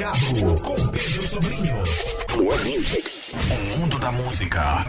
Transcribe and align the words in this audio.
Plugado 0.00 0.62
com 0.62 0.88
Pedro 0.88 1.22
Sobrinho. 1.28 1.82
Plug 2.28 2.64
Music. 2.64 3.10
O 3.34 3.78
mundo 3.78 3.98
da 3.98 4.10
música 4.10 4.86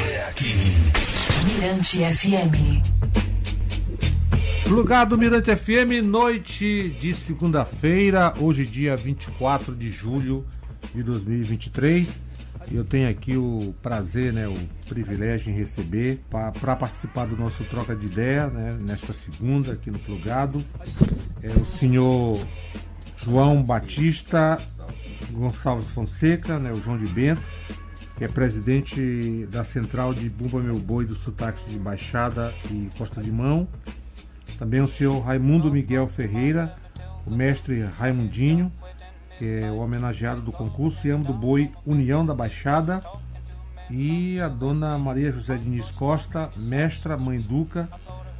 é 0.00 0.24
aqui. 0.26 0.54
Mirante 1.44 1.98
FM. 1.98 2.82
Plugado 4.64 5.18
Mirante 5.18 5.54
FM, 5.54 6.02
noite 6.02 6.88
de 6.98 7.12
segunda-feira, 7.12 8.32
hoje 8.40 8.64
dia 8.64 8.96
24 8.96 9.76
de 9.76 9.88
julho 9.88 10.46
de 10.94 11.02
2023. 11.02 12.08
E 12.70 12.76
eu 12.76 12.84
tenho 12.86 13.10
aqui 13.10 13.36
o 13.36 13.74
prazer, 13.82 14.32
né, 14.32 14.48
o 14.48 14.58
privilégio 14.88 15.52
em 15.52 15.54
receber 15.54 16.22
para 16.30 16.74
participar 16.74 17.26
do 17.26 17.36
nosso 17.36 17.62
troca 17.64 17.94
de 17.94 18.06
ideia, 18.06 18.46
né, 18.46 18.78
nesta 18.80 19.12
segunda 19.12 19.74
aqui 19.74 19.90
no 19.90 19.98
Plugado, 19.98 20.64
é 21.42 21.50
o 21.50 21.66
senhor 21.66 22.38
João 23.24 23.62
Batista 23.62 24.58
Gonçalves 25.30 25.88
Fonseca, 25.90 26.58
né, 26.58 26.70
o 26.72 26.80
João 26.80 26.96
de 26.96 27.06
Bento, 27.06 27.42
que 28.16 28.24
é 28.24 28.28
presidente 28.28 29.46
da 29.50 29.64
Central 29.64 30.14
de 30.14 30.28
Bumba 30.28 30.60
Meu 30.60 30.76
Boi 30.76 31.04
do 31.04 31.14
Sotaque 31.14 31.68
de 31.68 31.78
Baixada 31.78 32.52
e 32.70 32.88
Costa 32.96 33.20
de 33.20 33.30
Mão. 33.30 33.68
Também 34.58 34.80
o 34.80 34.88
senhor 34.88 35.20
Raimundo 35.20 35.70
Miguel 35.70 36.08
Ferreira, 36.08 36.74
o 37.26 37.30
mestre 37.30 37.82
Raimundinho, 37.82 38.72
que 39.38 39.60
é 39.60 39.70
o 39.70 39.78
homenageado 39.78 40.40
do 40.40 40.50
concurso 40.50 41.06
e 41.06 41.10
amo 41.10 41.24
do 41.24 41.32
boi 41.32 41.70
União 41.86 42.26
da 42.26 42.34
Baixada. 42.34 43.02
E 43.90 44.38
a 44.40 44.48
dona 44.48 44.98
Maria 44.98 45.30
José 45.30 45.56
Diniz 45.56 45.90
Costa, 45.92 46.50
mestra 46.56 47.16
Mãe 47.16 47.40
Duca, 47.40 47.88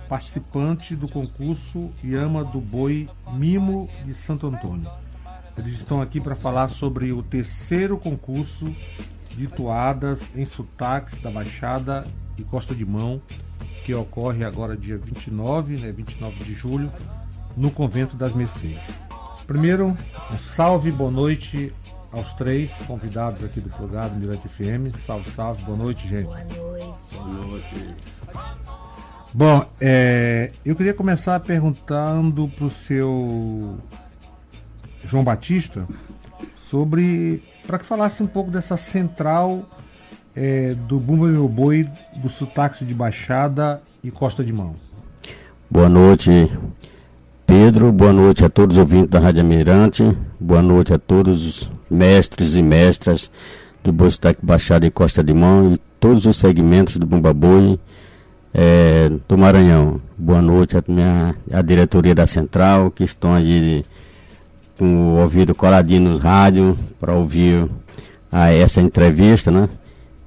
participante 0.09 0.97
do 0.97 1.09
concurso 1.09 1.91
e 2.03 2.15
ama 2.15 2.45
do 2.45 2.61
boi 2.61 3.09
Mimo 3.33 3.89
de 4.05 4.15
Santo 4.15 4.47
Antônio. 4.47 4.91
Eles 5.57 5.73
estão 5.73 6.01
aqui 6.01 6.21
para 6.21 6.37
falar 6.37 6.69
sobre 6.69 7.13
o 7.13 7.23
terceiro 7.23 7.99
concurso 7.99 8.65
de 9.37 9.47
toadas 9.47 10.23
em 10.35 10.45
sotaques 10.45 11.21
da 11.21 11.31
Baixada 11.31 12.07
e 12.37 12.43
Costa 12.43 12.75
de 12.75 12.85
Mão, 12.85 13.21
que 13.85 13.93
ocorre 13.95 14.45
agora 14.45 14.77
dia 14.77 14.97
29, 14.97 15.79
né, 15.79 15.93
29 15.93 16.45
de 16.45 16.55
julho, 16.55 16.93
no 17.57 17.71
Convento 17.71 18.17
das 18.17 18.35
Mercês. 18.35 18.79
Primeiro, 19.47 19.97
um 20.31 20.39
salve, 20.55 20.91
boa 20.91 21.11
noite 21.11 21.73
aos 22.13 22.33
três 22.35 22.73
convidados 22.87 23.43
aqui 23.43 23.61
do 23.61 23.71
Plugado 23.71 24.15
Mirante 24.15 24.49
FM. 24.49 24.95
Salve, 25.05 25.31
salve, 25.33 25.63
boa 25.65 25.77
noite, 25.77 26.07
gente. 26.07 26.25
Boa 26.25 26.45
noite. 26.45 27.15
Boa 27.15 27.29
noite. 27.29 28.88
Bom, 29.33 29.65
é, 29.79 30.51
eu 30.65 30.75
queria 30.75 30.95
começar 30.95 31.39
perguntando 31.41 32.49
para 32.49 32.65
o 32.65 32.71
seu 32.71 33.77
João 35.05 35.23
Batista 35.23 35.87
sobre 36.57 37.43
para 37.67 37.79
que 37.79 37.85
falasse 37.85 38.23
um 38.23 38.27
pouco 38.27 38.51
dessa 38.51 38.79
central 38.79 39.69
é, 40.35 40.75
do 40.75 40.99
Bumba 40.99 41.27
Meu 41.27 41.47
Boi, 41.47 41.89
do 42.17 42.29
sotaque 42.31 42.85
de 42.87 42.95
Baixada 42.95 43.83
e 44.03 44.11
Costa 44.11 44.43
de 44.43 44.53
Mão. 44.53 44.75
Boa 45.71 45.91
noite, 45.91 46.51
Pedro. 47.47 47.93
Boa 47.93 48.15
noite 48.15 48.45
a 48.45 48.49
todos 48.49 48.77
os 48.77 48.81
ouvintes 48.81 49.11
da 49.11 49.21
Rádio 49.21 49.45
Mirante. 49.45 50.17
Boa 50.41 50.63
noite 50.63 50.95
a 50.95 50.99
todos 50.99 51.47
os 51.47 51.71
mestres 51.91 52.55
e 52.55 52.63
mestras 52.63 53.31
do 53.85 53.93
Boi 53.93 54.11
Sotaque 54.11 54.45
Baixada 54.45 54.87
e 54.87 54.91
Costa 54.91 55.23
de 55.23 55.35
Mão 55.35 55.75
e 55.75 55.79
todos 56.01 56.25
os 56.25 56.39
segmentos 56.39 56.97
do 56.97 57.05
Bumba 57.05 57.35
Boi 57.35 57.79
é, 58.53 59.11
do 59.29 59.39
Maranhão. 59.39 60.01
Boa 60.17 60.43
noite 60.43 60.77
à 60.77 60.83
minha 60.87 61.35
a 61.53 61.63
diretoria 61.63 62.15
da 62.15 62.27
Central 62.27 62.91
que 62.91 63.05
estão 63.05 63.35
aí 63.35 63.85
com 64.79 65.15
o 65.15 65.21
ouvido 65.21 65.55
coladinho 65.55 66.11
nos 66.11 66.23
rádios 66.23 66.77
para 67.01 67.13
ouvir 67.13 67.69
a, 68.31 68.51
essa 68.53 68.81
entrevista, 68.81 69.51
né? 69.51 69.69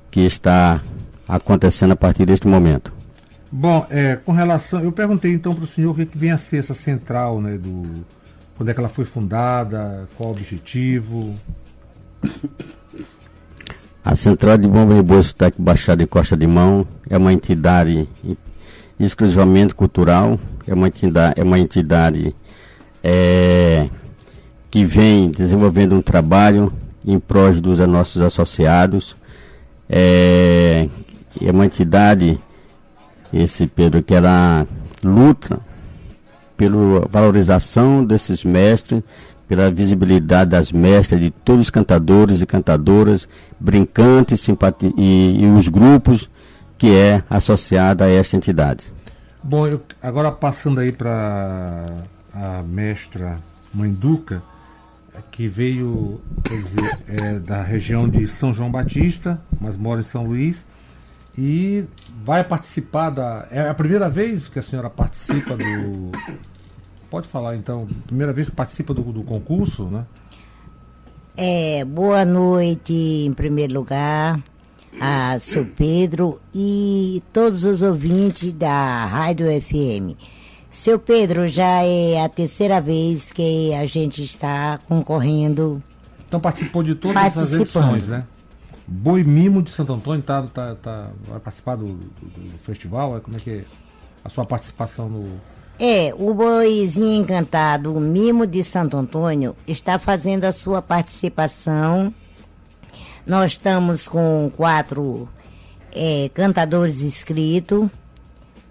Que 0.09 0.21
está 0.21 0.81
acontecendo 1.27 1.91
a 1.91 1.95
partir 1.95 2.25
deste 2.25 2.47
momento. 2.47 2.93
Bom, 3.51 3.85
é, 3.89 4.15
com 4.17 4.31
relação. 4.31 4.81
Eu 4.81 4.91
perguntei 4.91 5.33
então 5.33 5.53
para 5.53 5.63
o 5.63 5.67
senhor 5.67 5.91
o 5.91 5.95
que, 5.95 6.05
que 6.05 6.17
vem 6.17 6.31
a 6.31 6.37
ser 6.37 6.57
essa 6.57 6.73
central, 6.73 7.41
né? 7.41 7.57
Do, 7.57 8.05
quando 8.55 8.69
é 8.69 8.73
que 8.73 8.79
ela 8.79 8.89
foi 8.89 9.05
fundada, 9.05 10.07
qual 10.17 10.29
o 10.29 10.31
objetivo. 10.33 11.35
A 14.03 14.15
Central 14.15 14.57
de 14.57 14.67
Bomba 14.67 14.95
de 14.95 15.03
Boa 15.03 15.21
Sotaque 15.21 15.61
Baixada 15.61 16.01
e 16.01 16.07
Costa 16.07 16.35
de 16.35 16.47
Mão 16.47 16.87
é 17.07 17.15
uma 17.15 17.31
entidade 17.31 18.09
exclusivamente 18.99 19.75
cultural, 19.75 20.39
é 20.65 20.73
uma 20.73 20.87
entidade, 20.87 21.39
é 21.39 21.43
uma 21.43 21.59
entidade 21.59 22.35
é, 23.03 23.87
que 24.71 24.83
vem 24.85 25.29
desenvolvendo 25.29 25.95
um 25.95 26.01
trabalho 26.01 26.73
em 27.05 27.19
prol 27.19 27.53
dos 27.53 27.77
nossos 27.77 28.23
associados. 28.23 29.15
É, 29.87 30.89
é 31.39 31.51
uma 31.51 31.67
entidade, 31.67 32.39
esse 33.31 33.67
Pedro, 33.67 34.01
que 34.01 34.15
ela 34.15 34.65
luta 35.03 35.59
pela 36.57 37.07
valorização 37.07 38.03
desses 38.03 38.43
mestres, 38.43 39.03
pela 39.51 39.69
visibilidade 39.69 40.51
das 40.51 40.71
mestras, 40.71 41.19
de 41.19 41.29
todos 41.29 41.63
os 41.65 41.69
cantadores 41.69 42.39
e 42.39 42.45
cantadoras, 42.45 43.27
brincantes 43.59 44.47
e, 44.47 45.41
e 45.41 45.45
os 45.45 45.67
grupos 45.67 46.29
que 46.77 46.95
é 46.95 47.21
associada 47.29 48.05
a 48.05 48.09
essa 48.09 48.37
entidade. 48.37 48.85
Bom, 49.43 49.67
eu, 49.67 49.81
agora 50.01 50.31
passando 50.31 50.79
aí 50.79 50.93
para 50.93 51.85
a 52.33 52.63
mestra 52.63 53.39
Mãe 53.73 53.91
Duca, 53.91 54.41
que 55.31 55.49
veio 55.49 56.21
dizer, 56.47 56.99
é, 57.09 57.39
da 57.39 57.61
região 57.61 58.07
de 58.07 58.29
São 58.29 58.53
João 58.53 58.71
Batista, 58.71 59.37
mas 59.59 59.75
mora 59.75 59.99
em 59.99 60.05
São 60.05 60.27
Luís, 60.27 60.65
e 61.37 61.83
vai 62.23 62.41
participar 62.41 63.09
da. 63.09 63.47
É 63.51 63.67
a 63.67 63.73
primeira 63.73 64.09
vez 64.09 64.47
que 64.47 64.59
a 64.59 64.63
senhora 64.63 64.89
participa 64.89 65.57
do. 65.57 66.11
Pode 67.11 67.27
falar 67.27 67.57
então, 67.57 67.87
primeira 68.07 68.31
vez 68.31 68.49
que 68.49 68.55
participa 68.55 68.93
do, 68.93 69.03
do 69.03 69.21
concurso, 69.21 69.83
né? 69.83 70.05
É, 71.35 71.83
boa 71.83 72.23
noite 72.23 72.93
em 72.93 73.33
primeiro 73.33 73.73
lugar 73.73 74.39
a 74.99 75.37
seu 75.37 75.65
Pedro 75.65 76.39
e 76.55 77.21
todos 77.33 77.65
os 77.65 77.81
ouvintes 77.81 78.53
da 78.53 79.05
Rádio 79.05 79.47
FM. 79.61 80.17
Seu 80.69 80.97
Pedro, 80.97 81.47
já 81.47 81.83
é 81.83 82.23
a 82.23 82.29
terceira 82.29 82.79
vez 82.79 83.29
que 83.29 83.73
a 83.73 83.85
gente 83.85 84.23
está 84.23 84.79
concorrendo. 84.87 85.83
Então 86.25 86.39
participou 86.39 86.81
de 86.81 86.95
todas 86.95 87.37
as 87.37 87.51
edições, 87.51 88.07
né? 88.07 88.25
Boi 88.87 89.21
Mimo 89.21 89.61
de 89.61 89.71
Santo 89.71 89.91
Antônio 89.91 90.21
tá, 90.21 90.43
tá, 90.43 90.75
tá, 90.75 91.09
vai 91.27 91.41
participar 91.41 91.75
do, 91.75 91.87
do, 91.87 92.51
do 92.53 92.57
festival? 92.59 93.19
Como 93.19 93.35
é 93.35 93.39
que 93.41 93.49
é 93.49 93.65
a 94.23 94.29
sua 94.29 94.45
participação 94.45 95.09
no. 95.09 95.27
É, 95.83 96.13
o 96.15 96.31
Boizinho 96.31 97.23
Encantado, 97.23 97.91
o 97.91 97.99
Mimo 97.99 98.45
de 98.45 98.63
Santo 98.63 98.95
Antônio, 98.95 99.55
está 99.67 99.97
fazendo 99.97 100.45
a 100.45 100.51
sua 100.51 100.79
participação. 100.79 102.13
Nós 103.25 103.53
estamos 103.53 104.07
com 104.07 104.51
quatro 104.55 105.27
é, 105.91 106.29
cantadores 106.35 107.01
inscritos 107.01 107.89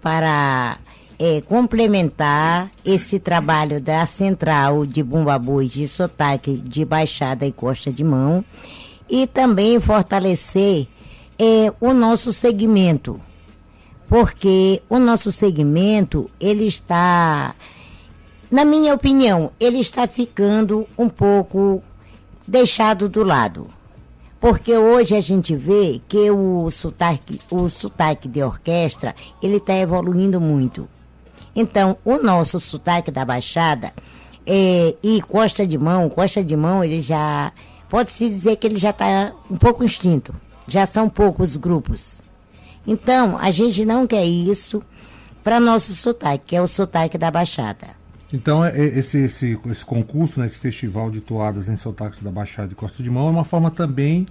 para 0.01 0.77
é, 1.19 1.41
complementar 1.41 2.71
esse 2.85 3.19
trabalho 3.19 3.81
da 3.81 4.05
Central 4.05 4.85
de 4.85 5.03
Bumbabui 5.03 5.67
de 5.67 5.89
Sotaque 5.89 6.61
de 6.61 6.85
Baixada 6.85 7.45
e 7.45 7.51
Costa 7.51 7.91
de 7.91 8.05
Mão 8.05 8.41
e 9.09 9.27
também 9.27 9.81
fortalecer 9.81 10.87
é, 11.37 11.73
o 11.81 11.93
nosso 11.93 12.31
segmento, 12.31 13.19
porque 14.11 14.83
o 14.89 14.99
nosso 14.99 15.31
segmento 15.31 16.29
ele 16.37 16.67
está, 16.67 17.55
na 18.51 18.65
minha 18.65 18.93
opinião, 18.93 19.53
ele 19.57 19.79
está 19.79 20.05
ficando 20.05 20.85
um 20.97 21.07
pouco 21.07 21.81
deixado 22.45 23.07
do 23.07 23.23
lado. 23.23 23.69
Porque 24.37 24.75
hoje 24.75 25.15
a 25.15 25.21
gente 25.21 25.55
vê 25.55 26.01
que 26.09 26.29
o 26.29 26.69
sotaque, 26.69 27.39
o 27.49 27.69
sotaque 27.69 28.27
de 28.27 28.43
orquestra, 28.43 29.15
ele 29.41 29.55
está 29.55 29.75
evoluindo 29.75 30.41
muito. 30.41 30.89
Então, 31.55 31.95
o 32.03 32.17
nosso 32.17 32.59
sotaque 32.59 33.11
da 33.11 33.23
Baixada 33.23 33.93
é, 34.45 34.93
e 35.01 35.21
Costa 35.21 35.65
de 35.65 35.77
Mão, 35.77 36.09
Costa 36.09 36.43
de 36.43 36.57
Mão, 36.57 36.83
ele 36.83 37.01
já. 37.01 37.53
Pode-se 37.87 38.27
dizer 38.27 38.57
que 38.57 38.67
ele 38.67 38.75
já 38.75 38.89
está 38.89 39.31
um 39.49 39.55
pouco 39.55 39.85
extinto. 39.85 40.35
Já 40.67 40.85
são 40.85 41.07
poucos 41.07 41.55
grupos. 41.55 42.21
Então, 42.85 43.37
a 43.37 43.51
gente 43.51 43.85
não 43.85 44.07
quer 44.07 44.25
isso 44.25 44.81
para 45.43 45.59
nosso 45.59 45.95
sotaque, 45.95 46.45
que 46.47 46.55
é 46.55 46.61
o 46.61 46.67
sotaque 46.67 47.17
da 47.17 47.29
Baixada. 47.29 47.87
Então, 48.33 48.63
é, 48.63 48.77
esse, 48.77 49.17
esse, 49.19 49.59
esse 49.69 49.85
concurso, 49.85 50.39
né, 50.39 50.45
esse 50.45 50.57
festival 50.57 51.11
de 51.11 51.19
toadas 51.19 51.67
em 51.67 51.75
sotaques 51.75 52.21
da 52.21 52.31
Baixada 52.31 52.71
e 52.71 52.75
Costa 52.75 53.03
de 53.03 53.09
Mão 53.09 53.27
é 53.27 53.31
uma 53.31 53.43
forma 53.43 53.69
também 53.69 54.25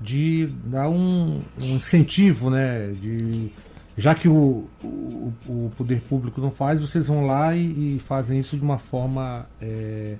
de 0.00 0.48
dar 0.64 0.88
um, 0.88 1.40
um 1.60 1.76
incentivo, 1.76 2.50
né, 2.50 2.88
de 2.92 3.50
já 3.96 4.14
que 4.14 4.26
o, 4.26 4.66
o, 4.82 5.32
o, 5.46 5.72
poder 5.76 6.00
público 6.00 6.40
não 6.40 6.50
faz, 6.50 6.80
vocês 6.80 7.06
vão 7.06 7.26
lá 7.26 7.54
e, 7.54 7.96
e 7.96 8.02
fazem 8.06 8.38
isso 8.38 8.56
de 8.56 8.62
uma 8.62 8.78
forma 8.78 9.46
é, 9.60 10.16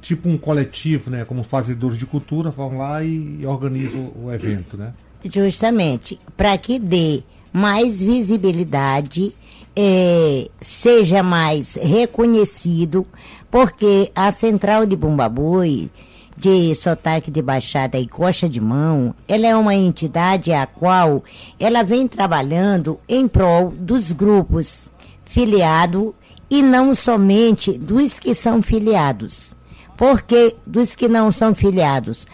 tipo 0.00 0.28
um 0.28 0.38
coletivo, 0.38 1.10
né? 1.10 1.24
Como 1.24 1.42
fazedores 1.42 1.98
de 1.98 2.06
cultura, 2.06 2.50
vão 2.50 2.78
lá 2.78 3.04
e, 3.04 3.40
e 3.40 3.46
organizam 3.46 4.12
o 4.16 4.32
evento, 4.32 4.76
né? 4.76 4.92
Justamente, 5.32 6.20
para 6.36 6.56
que 6.58 6.78
dê 6.78 7.22
mais 7.52 8.02
visibilidade, 8.02 9.32
é, 9.76 10.48
seja 10.60 11.22
mais 11.22 11.74
reconhecido, 11.74 13.06
porque 13.50 14.10
a 14.14 14.30
Central 14.30 14.86
de 14.86 14.96
Bumbabui, 14.96 15.90
de 16.36 16.74
sotaque 16.74 17.30
de 17.30 17.40
baixada 17.40 17.98
e 17.98 18.06
coxa 18.06 18.48
de 18.48 18.60
mão, 18.60 19.14
ela 19.26 19.46
é 19.46 19.56
uma 19.56 19.74
entidade 19.74 20.52
a 20.52 20.66
qual 20.66 21.22
ela 21.58 21.82
vem 21.82 22.06
trabalhando 22.08 22.98
em 23.08 23.26
prol 23.28 23.70
dos 23.70 24.12
grupos 24.12 24.90
filiados 25.24 26.12
e 26.50 26.62
não 26.62 26.94
somente 26.94 27.78
dos 27.78 28.18
que 28.18 28.34
são 28.34 28.60
filiados. 28.60 29.54
Porque 29.96 30.56
dos 30.66 30.94
que 30.94 31.08
não 31.08 31.30
são 31.30 31.54
filiados? 31.54 32.26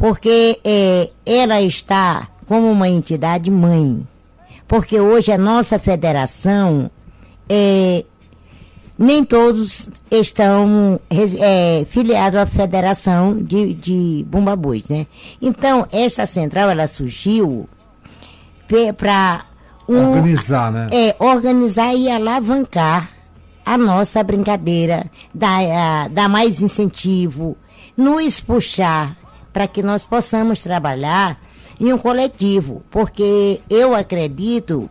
Porque 0.00 0.58
é, 0.64 1.10
ela 1.26 1.60
está 1.60 2.26
como 2.46 2.70
uma 2.70 2.88
entidade 2.88 3.50
mãe. 3.50 4.00
Porque 4.66 4.98
hoje 4.98 5.30
a 5.30 5.36
nossa 5.36 5.78
federação 5.78 6.90
é, 7.46 8.02
nem 8.98 9.22
todos 9.22 9.90
estão 10.10 10.98
é, 11.10 11.84
filiados 11.84 12.40
à 12.40 12.46
Federação 12.46 13.42
de, 13.42 13.74
de 13.74 14.24
Bumbabuis, 14.26 14.88
né? 14.88 15.06
Então, 15.40 15.86
essa 15.92 16.24
central, 16.24 16.70
ela 16.70 16.88
surgiu 16.88 17.68
para 18.96 19.44
um, 19.86 20.12
organizar, 20.12 20.72
né? 20.72 20.88
É, 20.92 21.14
organizar 21.18 21.94
e 21.94 22.10
alavancar 22.10 23.10
a 23.66 23.76
nossa 23.76 24.22
brincadeira, 24.22 25.04
dar, 25.34 26.08
dar 26.08 26.28
mais 26.28 26.62
incentivo, 26.62 27.54
nos 27.94 28.40
puxar 28.40 29.19
para 29.52 29.66
que 29.66 29.82
nós 29.82 30.04
possamos 30.04 30.62
trabalhar 30.62 31.38
em 31.78 31.92
um 31.92 31.98
coletivo, 31.98 32.82
porque 32.90 33.60
eu 33.68 33.94
acredito, 33.94 34.88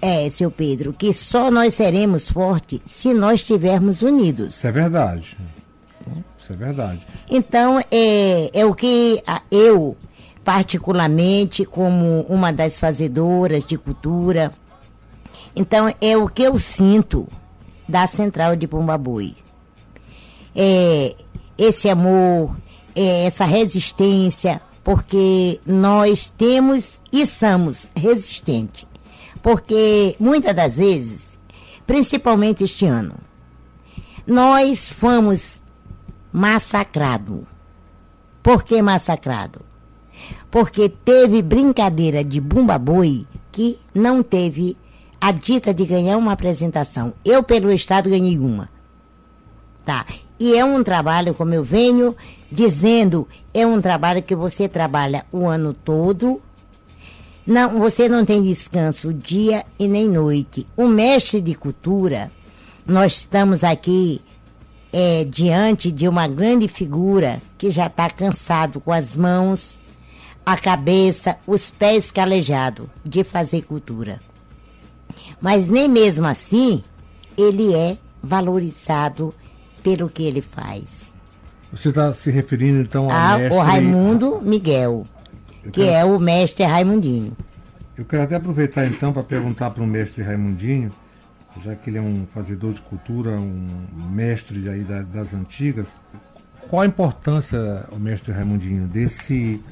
é, 0.00 0.28
seu 0.28 0.50
Pedro, 0.50 0.92
que 0.92 1.12
só 1.12 1.50
nós 1.50 1.74
seremos 1.74 2.28
fortes 2.28 2.80
se 2.84 3.14
nós 3.14 3.40
estivermos 3.40 4.02
unidos. 4.02 4.56
Isso 4.56 4.66
é 4.66 4.72
verdade. 4.72 5.36
Isso 6.38 6.52
é 6.52 6.56
verdade. 6.56 7.06
Então, 7.28 7.82
é, 7.90 8.50
é 8.52 8.64
o 8.64 8.74
que 8.74 9.22
eu, 9.50 9.96
particularmente, 10.44 11.64
como 11.64 12.20
uma 12.28 12.52
das 12.52 12.78
fazedoras 12.78 13.64
de 13.64 13.76
cultura, 13.76 14.52
então 15.56 15.92
é 16.00 16.16
o 16.16 16.28
que 16.28 16.42
eu 16.42 16.58
sinto 16.58 17.26
da 17.88 18.06
Central 18.06 18.54
de 18.54 18.68
Pumbabui. 18.68 19.34
É, 20.54 21.14
esse 21.56 21.88
amor, 21.88 22.56
é, 22.96 23.26
essa 23.26 23.44
resistência, 23.44 24.62
porque 24.82 25.60
nós 25.66 26.30
temos 26.30 27.00
e 27.12 27.26
somos 27.26 27.86
resistentes. 27.94 28.86
Porque 29.42 30.16
muitas 30.18 30.54
das 30.54 30.78
vezes, 30.78 31.38
principalmente 31.86 32.64
este 32.64 32.86
ano, 32.86 33.14
nós 34.26 34.88
fomos 34.88 35.62
massacrados. 36.32 37.42
Por 38.42 38.64
que 38.64 38.80
massacrado? 38.80 39.60
Porque 40.50 40.88
teve 40.88 41.42
brincadeira 41.42 42.24
de 42.24 42.40
bumba 42.40 42.78
boi 42.78 43.26
que 43.52 43.78
não 43.94 44.22
teve 44.22 44.76
a 45.20 45.32
dita 45.32 45.74
de 45.74 45.84
ganhar 45.84 46.16
uma 46.16 46.32
apresentação. 46.32 47.12
Eu, 47.24 47.42
pelo 47.42 47.70
Estado, 47.70 48.08
ganhei 48.08 48.38
uma. 48.38 48.68
Tá. 49.84 50.06
E 50.38 50.54
é 50.54 50.64
um 50.64 50.82
trabalho, 50.82 51.34
como 51.34 51.54
eu 51.54 51.64
venho 51.64 52.14
dizendo, 52.50 53.26
é 53.54 53.66
um 53.66 53.80
trabalho 53.80 54.22
que 54.22 54.34
você 54.34 54.68
trabalha 54.68 55.24
o 55.32 55.46
ano 55.46 55.72
todo. 55.72 56.40
Não, 57.46 57.78
você 57.78 58.08
não 58.08 58.24
tem 58.24 58.42
descanso 58.42 59.14
dia 59.14 59.64
e 59.78 59.88
nem 59.88 60.08
noite. 60.08 60.66
O 60.76 60.86
mestre 60.86 61.40
de 61.40 61.54
cultura, 61.54 62.30
nós 62.86 63.18
estamos 63.18 63.64
aqui 63.64 64.20
é, 64.92 65.24
diante 65.24 65.90
de 65.90 66.08
uma 66.08 66.28
grande 66.28 66.68
figura 66.68 67.40
que 67.56 67.70
já 67.70 67.86
está 67.86 68.10
cansado 68.10 68.80
com 68.80 68.92
as 68.92 69.16
mãos, 69.16 69.78
a 70.44 70.56
cabeça, 70.56 71.36
os 71.46 71.70
pés 71.70 72.10
calejados 72.10 72.86
de 73.04 73.24
fazer 73.24 73.64
cultura. 73.64 74.20
Mas 75.40 75.68
nem 75.68 75.88
mesmo 75.88 76.26
assim 76.26 76.82
ele 77.36 77.74
é 77.74 77.96
valorizado 78.22 79.34
pelo 79.86 80.10
que 80.10 80.24
ele 80.24 80.42
faz. 80.42 81.12
Você 81.70 81.90
está 81.90 82.12
se 82.12 82.28
referindo 82.28 82.80
então 82.80 83.04
ao 83.04 83.10
ah, 83.12 83.38
mestre... 83.38 83.56
o 83.56 83.62
Raimundo 83.62 84.40
Miguel, 84.42 85.06
que 85.62 85.70
quero... 85.70 85.90
é 85.90 86.04
o 86.04 86.18
mestre 86.18 86.64
Raimundinho. 86.64 87.36
Eu 87.96 88.04
quero 88.04 88.24
até 88.24 88.34
aproveitar 88.34 88.84
então 88.84 89.12
para 89.12 89.22
perguntar 89.22 89.70
para 89.70 89.84
o 89.84 89.86
mestre 89.86 90.24
Raimundinho, 90.24 90.90
já 91.62 91.76
que 91.76 91.88
ele 91.88 91.98
é 91.98 92.00
um 92.00 92.26
fazedor 92.34 92.72
de 92.72 92.82
cultura, 92.82 93.30
um 93.30 93.86
mestre 94.10 94.68
aí 94.68 94.84
das 94.84 95.32
antigas, 95.32 95.86
qual 96.68 96.82
a 96.82 96.86
importância, 96.86 97.84
o 97.92 97.96
mestre 97.96 98.32
Raimundinho, 98.32 98.88
desse 98.88 99.62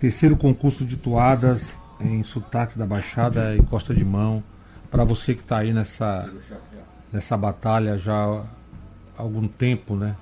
terceiro 0.00 0.36
concurso 0.36 0.84
de 0.84 0.96
toadas 0.96 1.78
em 2.00 2.24
sotaques 2.24 2.76
da 2.76 2.84
Baixada 2.84 3.54
e 3.54 3.62
Costa 3.62 3.94
de 3.94 4.04
Mão, 4.04 4.42
para 4.90 5.04
você 5.04 5.32
que 5.32 5.42
está 5.42 5.58
aí 5.58 5.72
nessa, 5.72 6.28
nessa 7.12 7.36
batalha 7.36 7.96
já 7.96 8.44
algum 9.16 9.46
tempo, 9.48 9.96
né? 9.96 10.16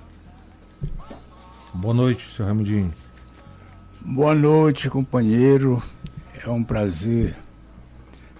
Boa 1.73 1.93
noite, 1.93 2.29
seu 2.29 2.45
Ramudinho. 2.45 2.93
Boa 4.01 4.35
noite, 4.35 4.89
companheiro. 4.89 5.81
É 6.45 6.49
um 6.49 6.63
prazer 6.63 7.35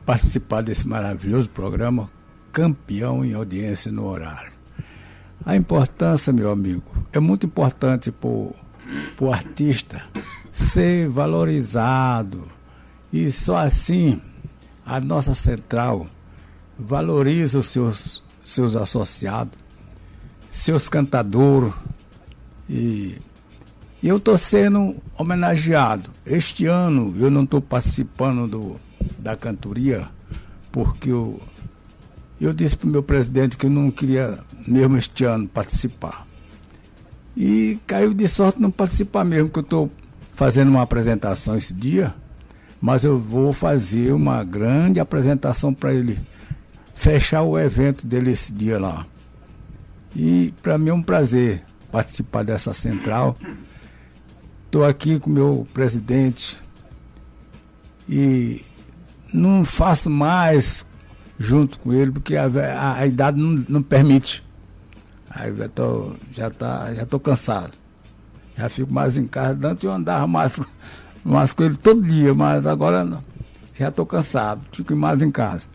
participar 0.06 0.62
desse 0.62 0.88
maravilhoso 0.88 1.50
programa, 1.50 2.10
campeão 2.52 3.24
em 3.24 3.34
audiência 3.34 3.92
no 3.92 4.06
horário. 4.06 4.52
A 5.46 5.56
importância, 5.56 6.32
meu 6.32 6.52
amigo, 6.52 6.84
é 7.12 7.20
muito 7.20 7.46
importante 7.46 8.12
para 8.12 8.30
o 8.30 9.34
artista 9.34 10.06
ser 10.52 11.10
valorizado. 11.10 12.48
E 13.12 13.30
só 13.32 13.58
assim 13.58 14.22
a 14.86 15.00
nossa 15.00 15.34
central 15.34 16.08
valoriza 16.78 17.60
os 17.60 17.68
seus, 17.68 18.24
seus 18.44 18.76
associados, 18.76 19.58
seus 20.54 20.88
cantadores. 20.88 21.74
E, 22.70 23.18
eu 24.02 24.18
estou 24.18 24.38
sendo 24.38 24.96
homenageado. 25.18 26.10
Este 26.26 26.66
ano 26.66 27.14
eu 27.18 27.32
não 27.32 27.44
estou 27.44 27.62
participando 27.62 28.48
do, 28.48 28.80
da 29.18 29.36
cantoria, 29.36 30.08
porque 30.72 31.10
eu, 31.10 31.42
eu 32.40 32.54
disse 32.54 32.76
para 32.76 32.88
o 32.88 32.92
meu 32.92 33.02
presidente 33.02 33.58
que 33.58 33.66
eu 33.66 33.70
não 33.70 33.90
queria 33.90 34.40
mesmo 34.68 34.98
este 34.98 35.24
ano 35.24 35.48
participar. 35.48 36.28
E 37.36 37.80
caiu 37.88 38.14
de 38.14 38.28
sorte 38.28 38.62
não 38.62 38.70
participar 38.70 39.24
mesmo, 39.24 39.50
que 39.50 39.60
eu 39.60 39.64
estou 39.64 39.92
fazendo 40.36 40.70
uma 40.70 40.82
apresentação 40.82 41.58
esse 41.58 41.74
dia, 41.74 42.14
mas 42.80 43.04
eu 43.04 43.18
vou 43.18 43.54
fazer 43.54 44.14
uma 44.14 44.44
grande 44.44 45.00
apresentação 45.00 45.74
para 45.74 45.94
ele 45.94 46.20
fechar 46.94 47.42
o 47.42 47.58
evento 47.58 48.06
dele 48.06 48.32
esse 48.32 48.54
dia 48.54 48.80
lá. 48.80 49.06
E 50.16 50.54
para 50.62 50.78
mim 50.78 50.90
é 50.90 50.94
um 50.94 51.02
prazer 51.02 51.62
participar 51.92 52.44
dessa 52.44 52.74
central. 52.74 53.38
Estou 54.66 54.86
aqui 54.86 55.20
com 55.20 55.30
o 55.30 55.34
meu 55.34 55.68
presidente 55.74 56.58
e 58.08 58.64
não 59.34 59.66
faço 59.66 60.10
mais 60.10 60.86
junto 61.38 61.80
com 61.80 61.94
ele, 61.94 62.12
porque 62.12 62.36
a, 62.36 62.46
a, 62.46 63.00
a 63.00 63.08
idade 63.08 63.40
não, 63.40 63.64
não, 63.68 63.84
permite. 63.84 64.44
Aí 65.30 65.54
já 65.56 65.68
tô, 65.68 66.14
já 66.32 66.50
tá, 66.50 66.94
já 66.94 67.06
tô 67.06 67.20
cansado. 67.20 67.74
Já 68.58 68.70
fico 68.70 68.94
mais 68.94 69.18
em 69.18 69.26
casa. 69.26 69.68
Antes 69.68 69.84
eu 69.84 69.92
andava 69.92 70.28
mais, 70.28 70.60
mais 71.24 71.54
com 71.54 71.64
ele 71.64 71.76
todo 71.76 72.02
dia, 72.02 72.34
mas 72.34 72.68
agora 72.68 73.04
não, 73.04 73.24
já 73.74 73.90
estou 73.90 74.06
cansado, 74.06 74.62
fico 74.72 74.96
mais 74.96 75.22
em 75.22 75.32
casa. 75.32 75.66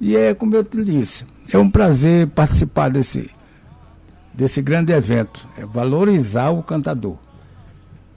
E 0.00 0.16
é 0.16 0.34
como 0.34 0.54
eu 0.54 0.64
te 0.64 0.82
disse, 0.84 1.26
é 1.52 1.58
um 1.58 1.68
prazer 1.68 2.28
participar 2.28 2.90
desse, 2.90 3.30
desse 4.32 4.62
grande 4.62 4.92
evento, 4.92 5.46
é 5.58 5.64
valorizar 5.64 6.50
o 6.50 6.62
cantador. 6.62 7.16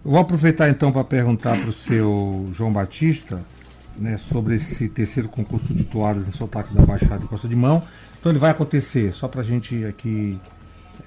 vou 0.03 0.19
aproveitar 0.19 0.69
então 0.69 0.91
para 0.91 1.03
perguntar 1.03 1.59
para 1.59 1.69
o 1.69 1.73
seu 1.73 2.49
João 2.53 2.71
Batista 2.71 3.41
né, 3.97 4.17
sobre 4.17 4.55
esse 4.55 4.87
terceiro 4.87 5.27
concurso 5.27 5.73
de 5.73 5.83
toadas 5.83 6.27
em 6.27 6.31
sotaque 6.31 6.73
da 6.73 6.85
Baixada 6.85 7.25
e 7.25 7.27
Costa 7.27 7.47
de 7.47 7.55
Mão. 7.55 7.83
Então 8.19 8.31
ele 8.31 8.39
vai 8.39 8.51
acontecer, 8.51 9.13
só 9.13 9.27
para 9.27 9.41
a 9.41 9.43
gente 9.43 9.85
aqui 9.85 10.39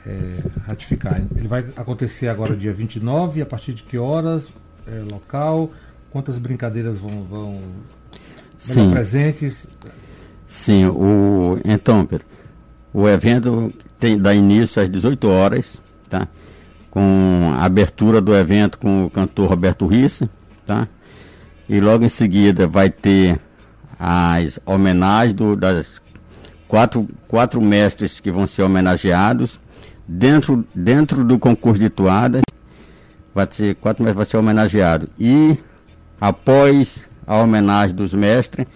é, 0.07 0.43
ratificar, 0.67 1.21
ele 1.37 1.49
vai 1.49 1.65
acontecer 1.77 2.29
agora 2.29 2.57
dia 2.57 2.73
29, 2.73 3.43
a 3.43 3.47
partir 3.47 3.75
de 3.75 3.83
que 3.83 3.99
horas, 3.99 4.45
é, 4.87 5.03
local, 5.11 5.71
quantas 6.11 6.39
brincadeiras 6.39 6.99
vão, 6.99 7.23
vão, 7.25 7.61
vão 8.59 8.91
presentes? 8.91 9.67
Sim, 10.51 10.87
o, 10.87 11.61
então, 11.65 12.05
Pedro, 12.05 12.27
o 12.93 13.09
evento 13.09 13.73
tem, 14.01 14.19
dá 14.19 14.35
início 14.35 14.83
às 14.83 14.91
18 14.91 15.29
horas, 15.29 15.81
tá? 16.09 16.27
Com 16.91 17.55
a 17.57 17.65
abertura 17.65 18.21
do 18.21 18.35
evento 18.35 18.77
com 18.77 19.05
o 19.05 19.11
cantor 19.11 19.49
Roberto 19.49 19.87
Risse, 19.87 20.29
tá? 20.67 20.89
E 21.69 21.81
logo 21.81 22.05
em 22.05 22.09
seguida 22.09 22.67
vai 22.67 22.91
ter 22.91 23.39
as 23.97 24.59
homenagens 24.67 25.35
do, 25.35 25.55
das 25.55 25.87
quatro, 26.67 27.09
quatro 27.29 27.63
mestres 27.63 28.19
que 28.19 28.33
vão 28.33 28.45
ser 28.45 28.63
homenageados 28.63 29.61
dentro, 30.07 30.67
dentro 30.75 31.23
do 31.23 31.39
concurso 31.39 31.81
de 31.81 31.89
toadas. 31.89 32.43
Vai 33.33 33.47
ser 33.53 33.77
quatro 33.77 34.03
mestres 34.03 34.17
vai 34.17 34.27
ser 34.27 34.37
homenageado 34.37 35.09
e 35.17 35.57
após 36.21 37.05
a 37.25 37.37
homenagem 37.37 37.95
dos 37.95 38.13
mestres 38.13 38.67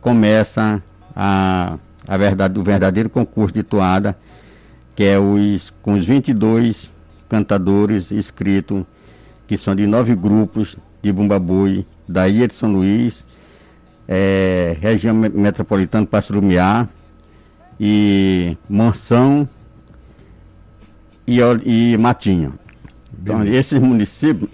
começa 0.00 0.82
a, 1.22 1.78
a 2.08 2.16
verdade, 2.16 2.58
o 2.58 2.62
verdadeiro 2.62 3.10
concurso 3.10 3.52
de 3.52 3.62
toada 3.62 4.16
que 4.96 5.04
é 5.04 5.18
os 5.18 5.70
com 5.82 5.94
os 5.94 6.06
22 6.06 6.90
cantadores 7.28 8.10
inscritos 8.10 8.84
que 9.46 9.58
são 9.58 9.74
de 9.74 9.86
nove 9.86 10.14
grupos 10.14 10.78
de 11.02 11.12
Bumbabui, 11.12 11.86
da 12.08 12.28
Ilha 12.28 12.48
de 12.48 12.54
São 12.54 12.72
Luís, 12.72 13.24
é, 14.08 14.76
região 14.80 15.14
metropolitana 15.14 16.06
Passo 16.06 16.34
Lumiar 16.34 16.88
e 17.78 18.56
Monção 18.68 19.48
e, 21.26 21.40
e 21.64 21.98
Matinho. 21.98 22.54
Então, 23.20 23.44
esses 23.44 23.78
municípios. 23.80 24.50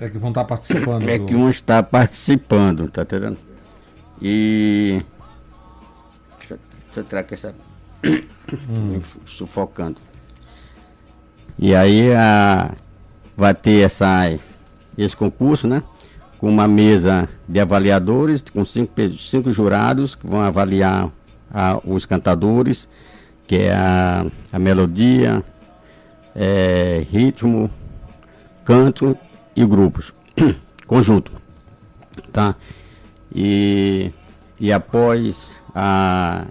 É 0.00 0.08
que 0.08 0.18
vão 0.18 0.30
estar 0.30 0.44
participando. 0.44 1.08
É 1.08 1.18
do... 1.18 1.26
que 1.26 1.34
um 1.34 1.50
está 1.50 1.82
participando, 1.82 2.88
tá 2.90 3.02
entendendo? 3.02 3.38
E. 4.26 5.02
Deixa, 6.38 6.58
deixa 6.86 7.00
eu 7.00 7.04
trazer 7.04 7.34
essa. 7.34 7.54
Hum. 8.70 9.00
Sufocando. 9.28 10.00
E 11.58 11.74
aí 11.74 12.10
a, 12.14 12.72
vai 13.36 13.54
ter 13.54 13.84
essa, 13.84 14.34
esse 14.96 15.14
concurso, 15.14 15.68
né? 15.68 15.82
Com 16.38 16.48
uma 16.48 16.66
mesa 16.66 17.28
de 17.46 17.60
avaliadores, 17.60 18.42
com 18.42 18.64
cinco, 18.64 18.92
cinco 19.18 19.52
jurados 19.52 20.14
que 20.14 20.26
vão 20.26 20.40
avaliar 20.40 21.10
a, 21.52 21.78
os 21.84 22.06
cantadores, 22.06 22.88
que 23.46 23.56
é 23.56 23.74
a, 23.74 24.24
a 24.50 24.58
melodia, 24.58 25.44
é, 26.34 27.04
ritmo, 27.10 27.70
canto 28.64 29.16
e 29.54 29.66
grupos, 29.66 30.14
conjunto, 30.86 31.30
tá? 32.32 32.56
E, 33.34 34.12
e 34.60 34.72
após 34.72 35.50
a, 35.74 36.44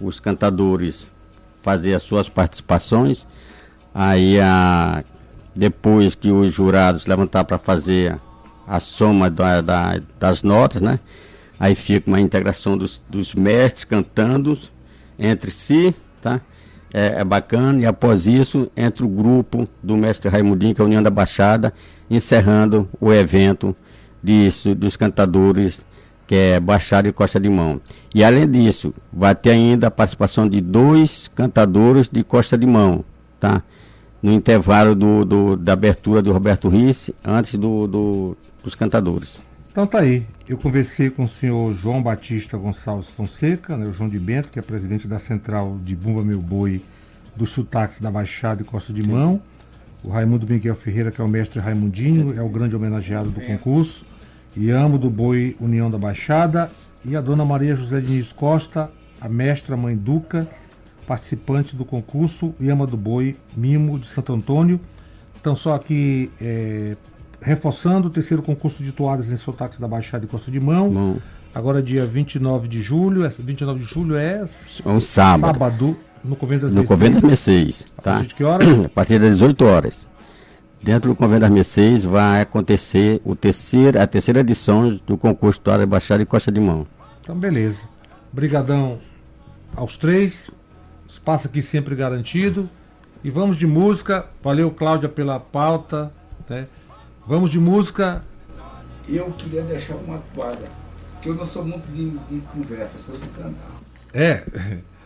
os 0.00 0.20
cantadores 0.20 1.06
fazer 1.62 1.94
as 1.94 2.02
suas 2.02 2.28
participações, 2.28 3.26
aí 3.92 4.40
a, 4.40 5.02
depois 5.54 6.14
que 6.14 6.30
os 6.30 6.54
jurados 6.54 7.06
levantar 7.06 7.44
para 7.44 7.58
fazer 7.58 8.18
a 8.66 8.78
soma 8.78 9.28
da, 9.28 9.60
da, 9.60 10.00
das 10.18 10.42
notas, 10.42 10.80
né? 10.80 11.00
Aí 11.58 11.74
fica 11.74 12.08
uma 12.08 12.20
integração 12.20 12.78
dos, 12.78 13.02
dos 13.08 13.34
mestres 13.34 13.84
cantando 13.84 14.56
entre 15.18 15.50
si, 15.50 15.94
tá? 16.22 16.40
É, 16.94 17.20
é, 17.20 17.24
bacana, 17.24 17.82
e 17.82 17.86
após 17.86 18.26
isso 18.26 18.70
entra 18.76 19.04
o 19.04 19.08
grupo 19.08 19.68
do 19.82 19.96
mestre 19.96 20.30
Raimundinho, 20.30 20.74
que 20.74 20.80
é 20.80 20.84
a 20.84 20.86
União 20.86 21.02
da 21.02 21.10
Baixada, 21.10 21.74
encerrando 22.08 22.88
o 22.98 23.12
evento 23.12 23.76
disso, 24.22 24.74
dos 24.74 24.96
cantadores, 24.96 25.84
que 26.28 26.34
é 26.34 26.60
Baixada 26.60 27.08
e 27.08 27.12
Costa 27.12 27.40
de 27.40 27.48
Mão. 27.48 27.80
E 28.14 28.22
além 28.22 28.48
disso, 28.48 28.94
vai 29.10 29.34
ter 29.34 29.50
ainda 29.50 29.86
a 29.86 29.90
participação 29.90 30.46
de 30.46 30.60
dois 30.60 31.28
cantadores 31.34 32.06
de 32.06 32.22
Costa 32.22 32.56
de 32.56 32.66
Mão, 32.66 33.02
tá? 33.40 33.62
No 34.22 34.30
intervalo 34.30 34.94
do, 34.94 35.24
do 35.24 35.56
da 35.56 35.72
abertura 35.72 36.20
do 36.20 36.30
Roberto 36.30 36.68
Risse, 36.68 37.14
antes 37.24 37.54
do, 37.54 37.86
do, 37.86 38.36
dos 38.62 38.74
cantadores. 38.74 39.38
Então 39.72 39.86
tá 39.86 40.00
aí. 40.00 40.26
Eu 40.46 40.58
conversei 40.58 41.08
com 41.08 41.24
o 41.24 41.28
senhor 41.28 41.72
João 41.72 42.02
Batista 42.02 42.58
Gonçalves 42.58 43.08
Fonseca, 43.08 43.76
né, 43.76 43.86
o 43.86 43.92
João 43.92 44.10
de 44.10 44.18
Bento, 44.18 44.50
que 44.50 44.58
é 44.58 44.62
presidente 44.62 45.08
da 45.08 45.18
central 45.18 45.78
de 45.82 45.96
Bumba 45.96 46.22
Meu 46.22 46.40
Boi 46.40 46.82
dos 47.34 47.50
sotaques 47.50 48.00
da 48.00 48.10
Baixada 48.10 48.60
e 48.60 48.64
Costa 48.64 48.92
de 48.92 49.02
Sim. 49.02 49.12
Mão. 49.12 49.40
O 50.04 50.10
Raimundo 50.10 50.46
Miguel 50.46 50.74
Ferreira, 50.74 51.10
que 51.10 51.20
é 51.20 51.24
o 51.24 51.28
mestre 51.28 51.58
Raimundinho, 51.58 52.38
é 52.38 52.42
o 52.42 52.48
grande 52.48 52.76
homenageado 52.76 53.30
do 53.30 53.40
concurso. 53.40 54.04
E 54.58 54.72
amo 54.72 54.98
do 54.98 55.08
Boi 55.08 55.56
União 55.60 55.88
da 55.88 55.96
Baixada. 55.96 56.68
E 57.04 57.14
a 57.14 57.20
dona 57.20 57.44
Maria 57.44 57.76
José 57.76 58.00
Diniz 58.00 58.32
Costa, 58.32 58.90
a 59.20 59.28
mestra 59.28 59.76
mãe 59.76 59.96
Duca, 59.96 60.48
participante 61.06 61.76
do 61.76 61.84
concurso 61.84 62.52
Yama 62.60 62.84
do 62.84 62.96
Boi 62.96 63.36
Mimo 63.56 64.00
de 64.00 64.08
Santo 64.08 64.32
Antônio. 64.32 64.80
Então, 65.40 65.54
só 65.54 65.74
aqui 65.74 66.32
é, 66.40 66.96
reforçando 67.40 68.08
o 68.08 68.10
terceiro 68.10 68.42
concurso 68.42 68.82
de 68.82 68.90
toadas 68.90 69.30
em 69.30 69.36
sotaques 69.36 69.78
da 69.78 69.86
Baixada 69.86 70.24
e 70.24 70.28
Costa 70.28 70.50
de 70.50 70.58
Mão. 70.58 70.90
Bom. 70.90 71.16
Agora 71.54 71.80
dia 71.80 72.04
29 72.04 72.66
de 72.66 72.82
julho, 72.82 73.30
29 73.30 73.78
de 73.78 73.86
julho 73.86 74.16
é, 74.16 74.44
é 74.84 74.88
um 74.88 75.00
sábado. 75.00 75.52
sábado 75.52 75.96
no 76.24 76.34
Convento 76.34 76.62
das 76.62 76.72
No 76.72 76.84
Convento 76.84 77.24
das 77.24 77.44
tá? 78.02 78.10
A 78.10 78.14
partir 78.14 78.26
de 78.26 78.34
que 78.34 78.42
horas? 78.42 78.68
A 78.84 78.88
partir 78.88 79.20
das 79.20 79.30
18 79.34 79.64
horas. 79.64 80.08
Dentro 80.82 81.10
do 81.10 81.16
Convento 81.16 81.40
das 81.40 81.50
Mercês 81.50 82.04
vai 82.04 82.40
acontecer 82.40 83.20
o 83.24 83.34
terceiro, 83.34 84.00
a 84.00 84.06
terceira 84.06 84.40
edição 84.40 84.98
do 85.06 85.18
concurso 85.18 85.60
Toada 85.60 85.86
Baixada 85.86 86.22
e 86.22 86.26
Costa 86.26 86.52
de 86.52 86.60
Mão. 86.60 86.86
Então 87.20 87.36
beleza. 87.36 87.82
Brigadão 88.32 88.98
aos 89.74 89.96
três. 89.96 90.50
Espaço 91.08 91.46
aqui 91.46 91.62
sempre 91.62 91.94
garantido. 91.94 92.68
E 93.24 93.30
vamos 93.30 93.56
de 93.56 93.66
música. 93.66 94.26
Valeu, 94.42 94.70
Cláudia, 94.70 95.08
pela 95.08 95.40
pauta. 95.40 96.12
Né? 96.48 96.66
Vamos 97.26 97.50
de 97.50 97.58
música. 97.58 98.22
Eu 99.08 99.32
queria 99.32 99.62
deixar 99.62 99.96
uma 99.96 100.18
toada, 100.34 100.70
porque 101.12 101.30
eu 101.30 101.34
não 101.34 101.44
sou 101.44 101.64
muito 101.64 101.90
de, 101.92 102.10
de 102.10 102.40
conversa, 102.52 102.98
sou 102.98 103.16
de 103.16 103.28
cantar. 103.28 103.80
É. 104.12 104.44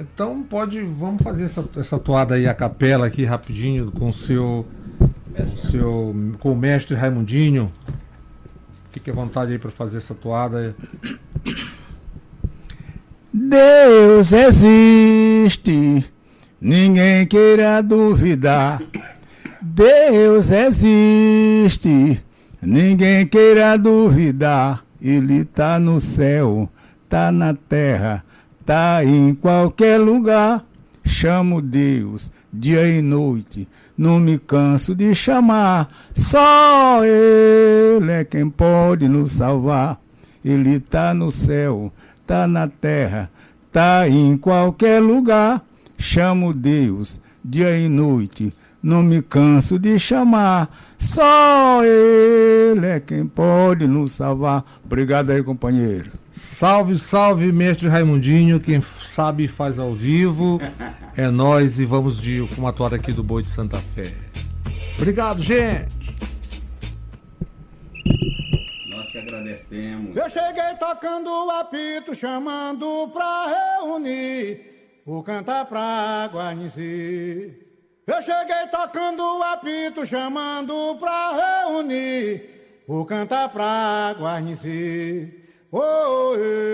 Então 0.00 0.42
pode, 0.42 0.82
vamos 0.82 1.22
fazer 1.22 1.44
essa, 1.44 1.64
essa 1.76 1.96
toada 1.96 2.34
aí 2.34 2.48
a 2.48 2.52
capela 2.52 3.06
aqui 3.06 3.24
rapidinho 3.24 3.92
com 3.92 4.08
o 4.08 4.12
seu, 4.12 4.66
seu, 5.70 6.14
com 6.38 6.52
o 6.52 6.56
mestre 6.56 6.94
Raimundinho. 6.94 7.72
Fique 8.90 9.10
à 9.10 9.14
vontade 9.14 9.52
aí 9.52 9.58
para 9.58 9.70
fazer 9.70 9.98
essa 9.98 10.14
toada. 10.14 10.74
Deus 13.32 14.32
existe, 14.32 16.04
ninguém 16.60 17.26
queira 17.26 17.82
duvidar. 17.82 18.82
Deus 19.60 20.50
existe, 20.50 22.22
ninguém 22.62 23.26
queira 23.26 23.76
duvidar. 23.76 24.82
Ele 25.00 25.44
tá 25.44 25.78
no 25.78 26.00
céu, 26.00 26.68
tá 27.08 27.30
na 27.30 27.52
terra, 27.52 28.24
tá 28.64 29.04
em 29.04 29.34
qualquer 29.34 29.98
lugar. 29.98 30.64
Chamo 31.04 31.60
Deus 31.60 32.32
dia 32.58 32.88
e 32.88 33.02
noite, 33.02 33.68
não 33.96 34.18
me 34.18 34.38
canso 34.38 34.94
de 34.94 35.14
chamar. 35.14 35.88
Só 36.14 37.04
Ele 37.04 38.12
é 38.12 38.24
quem 38.24 38.48
pode 38.48 39.08
nos 39.08 39.32
salvar. 39.32 40.00
Ele 40.44 40.78
tá 40.80 41.12
no 41.12 41.30
céu, 41.30 41.92
tá 42.26 42.46
na 42.46 42.68
terra, 42.68 43.30
tá 43.70 44.08
em 44.08 44.36
qualquer 44.36 45.00
lugar. 45.00 45.62
Chamo 45.98 46.52
Deus 46.52 47.20
dia 47.44 47.78
e 47.78 47.88
noite 47.88 48.52
não 48.86 49.02
me 49.02 49.20
canso 49.20 49.80
de 49.80 49.98
chamar. 49.98 50.70
Só 50.96 51.84
Ele 51.84 52.86
é 52.86 53.00
quem 53.00 53.26
pode 53.26 53.86
nos 53.86 54.12
salvar. 54.12 54.64
Obrigado 54.84 55.30
aí, 55.30 55.42
companheiro. 55.42 56.12
Salve, 56.36 56.98
salve, 56.98 57.50
mestre 57.50 57.88
Raimundinho. 57.88 58.60
Quem 58.60 58.82
sabe 59.14 59.48
faz 59.48 59.78
ao 59.78 59.94
vivo. 59.94 60.60
É 61.16 61.28
nós 61.28 61.80
e 61.80 61.84
vamos 61.86 62.20
de 62.20 62.40
uma 62.58 62.72
toada 62.72 62.96
aqui 62.96 63.10
do 63.10 63.24
Boi 63.24 63.42
de 63.42 63.48
Santa 63.48 63.78
Fé. 63.94 64.12
Obrigado, 64.96 65.42
gente. 65.42 65.88
Nós 68.90 69.06
que 69.10 69.18
agradecemos. 69.18 70.14
Eu 70.14 70.28
cheguei 70.28 70.74
tocando 70.78 71.30
o 71.30 71.50
apito, 71.50 72.14
chamando 72.14 73.08
pra 73.08 73.80
reunir 73.80 74.76
o 75.06 75.22
cantar 75.22 75.64
pra 75.64 76.28
guarnecer. 76.30 77.62
Eu 78.06 78.22
cheguei 78.22 78.66
tocando 78.70 79.22
o 79.22 79.42
apito, 79.42 80.04
chamando 80.06 80.96
pra 81.00 81.64
reunir, 81.64 82.42
vou 82.86 83.06
cantar 83.06 83.48
pra 83.48 84.14
guarnecer. 84.18 85.45
Oh, 85.78 86.32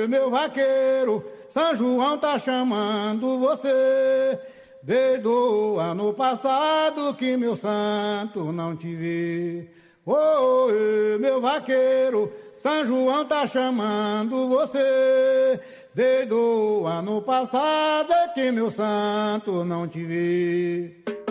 meu 0.09 0.31
vaqueiro, 0.31 1.25
São 1.51 1.75
João 1.75 2.17
tá 2.17 2.39
chamando 2.39 3.37
você. 3.37 4.39
Desde 4.81 5.27
o 5.27 5.81
ano 5.81 6.13
passado 6.13 7.13
que 7.15 7.37
meu 7.37 7.57
santo 7.57 8.53
não 8.53 8.77
te 8.77 8.95
vi. 8.95 9.69
Oh, 10.07 10.69
meu 11.19 11.41
vaqueiro, 11.41 12.33
São 12.63 12.87
João 12.87 13.25
tá 13.25 13.45
chamando 13.45 14.49
você. 14.49 15.59
Desde 15.93 16.33
o 16.33 16.87
ano 16.87 17.21
passado 17.23 18.13
é 18.13 18.29
que 18.29 18.53
meu 18.53 18.71
santo 18.71 19.65
não 19.65 19.89
te 19.89 20.05
vi. 20.05 21.22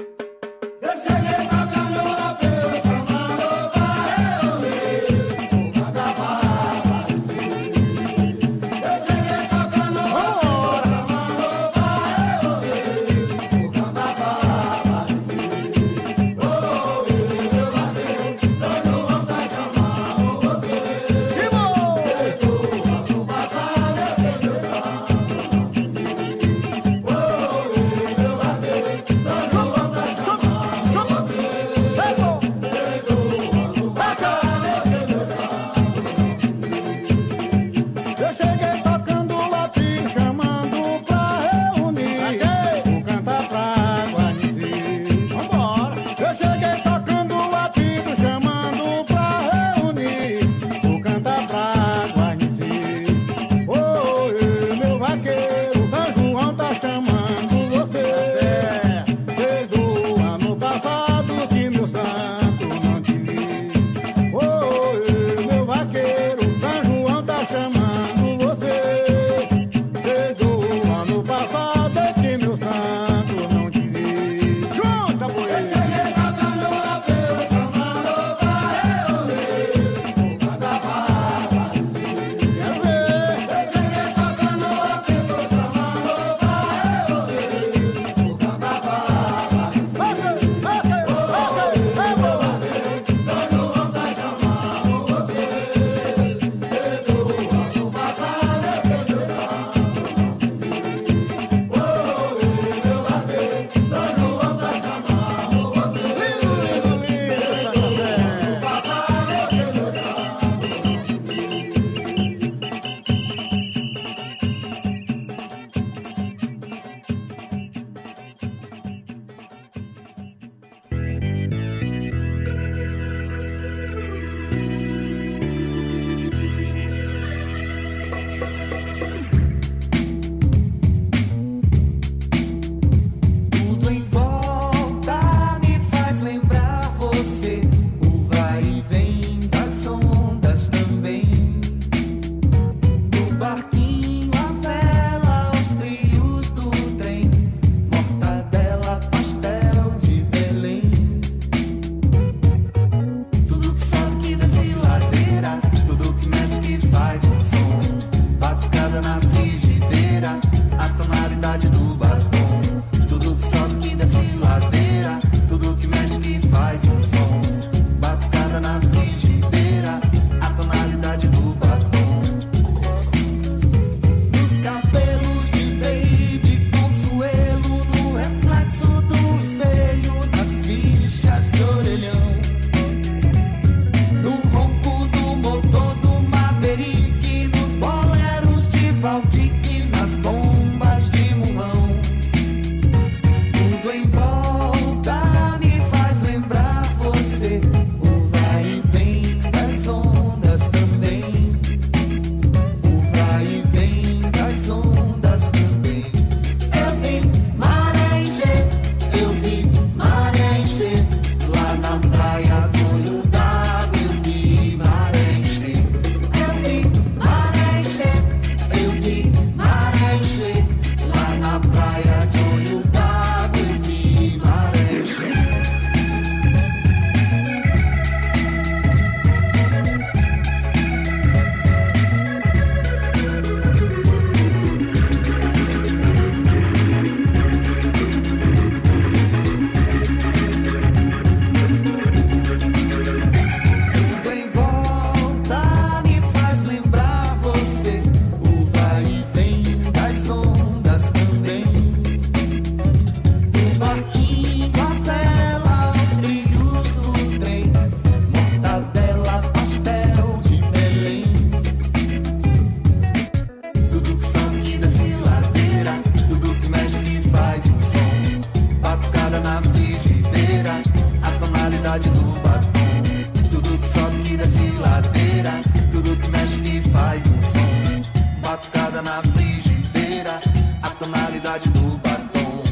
cidade 271.81 272.09
do 272.11 272.39
batom. 272.41 273.49
Tudo 273.49 273.77
que 273.79 273.87
sobe 273.87 274.15
miras 274.17 274.53
e 274.53 274.71
ladeira, 274.79 275.61
tudo 275.91 276.15
que 276.15 276.29
mexe 276.29 276.77
e 276.77 276.81
faz 276.91 277.23
um 277.25 277.41
som. 277.51 278.39
Batucada 278.39 279.01
na 279.01 279.21
frigideira, 279.23 280.39
a 280.83 280.89
tonalidade 280.91 281.67
do 281.69 281.97
batom. 281.97 282.63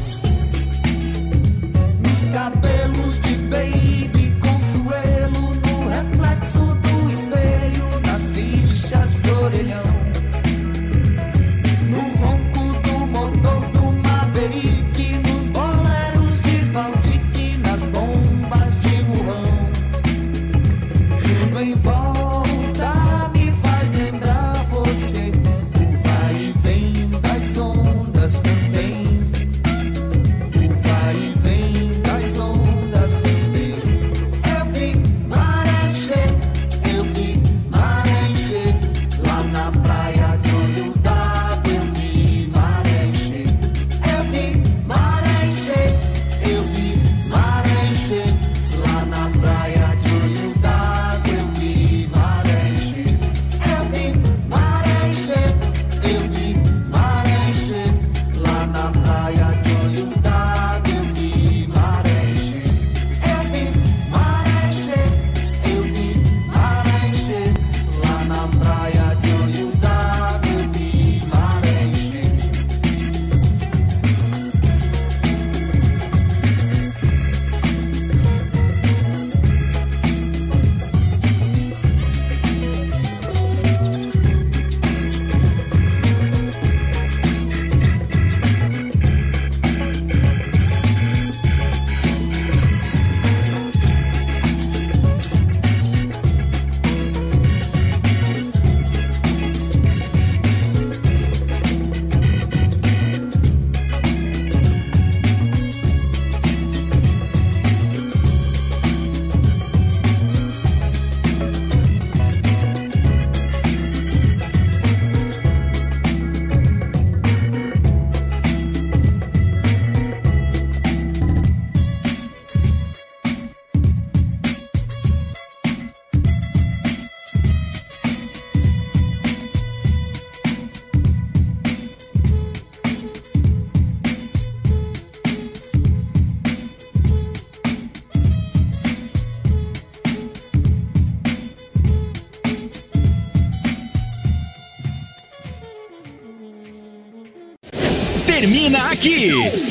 Nos 2.04 2.32
cabelos 2.32 3.18
de 3.20 3.34
beijo. 3.34 3.79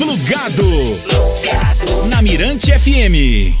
Plugado. 0.00 0.64
Na 2.08 2.22
Mirante 2.22 2.72
FM. 2.72 3.59